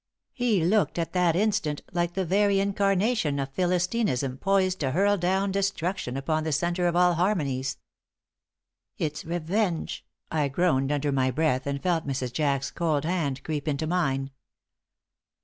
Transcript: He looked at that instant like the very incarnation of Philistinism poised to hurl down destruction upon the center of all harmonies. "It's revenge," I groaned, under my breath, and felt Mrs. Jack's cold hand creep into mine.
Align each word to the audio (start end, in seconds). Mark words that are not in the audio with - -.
He 0.33 0.63
looked 0.65 0.97
at 0.97 1.13
that 1.13 1.35
instant 1.35 1.83
like 1.91 2.13
the 2.15 2.25
very 2.25 2.59
incarnation 2.59 3.37
of 3.37 3.53
Philistinism 3.53 4.39
poised 4.39 4.79
to 4.79 4.89
hurl 4.93 5.15
down 5.15 5.51
destruction 5.51 6.17
upon 6.17 6.43
the 6.43 6.51
center 6.51 6.87
of 6.87 6.95
all 6.95 7.13
harmonies. 7.13 7.77
"It's 8.97 9.23
revenge," 9.23 10.03
I 10.31 10.47
groaned, 10.47 10.91
under 10.91 11.11
my 11.11 11.29
breath, 11.29 11.67
and 11.67 11.83
felt 11.83 12.07
Mrs. 12.07 12.33
Jack's 12.33 12.71
cold 12.71 13.05
hand 13.05 13.43
creep 13.43 13.67
into 13.67 13.85
mine. 13.85 14.31